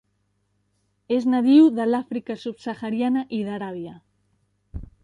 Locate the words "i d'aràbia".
3.41-3.97